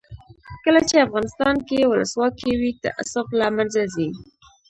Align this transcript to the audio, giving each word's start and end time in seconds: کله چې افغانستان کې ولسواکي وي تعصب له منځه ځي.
کله 0.63 0.81
چې 0.89 1.05
افغانستان 1.05 1.55
کې 1.67 1.89
ولسواکي 1.91 2.51
وي 2.59 2.71
تعصب 2.83 3.27
له 3.39 3.47
منځه 3.57 3.81
ځي. 3.93 4.09